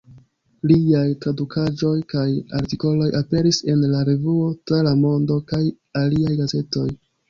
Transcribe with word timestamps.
Liaj 0.69 1.03
tradukaĵoj 1.25 1.91
kaj 2.15 2.25
artikoloj 2.61 3.11
aperis 3.21 3.63
en 3.77 3.87
"La 3.95 4.03
Revuo, 4.11 4.51
Tra 4.67 4.85
la 4.93 4.99
Mondo" 5.07 5.43
kaj 5.57 5.65
aliaj 6.07 6.39
gazetoj. 6.47 6.93